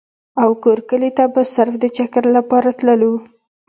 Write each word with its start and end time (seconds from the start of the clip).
او 0.41 0.49
کور 0.63 0.79
کلي 0.89 1.11
ته 1.17 1.23
به 1.33 1.41
صرف 1.55 1.73
د 1.83 1.85
چکر 1.97 2.23
دپاره 2.37 2.71
تللو۔ 2.77 3.13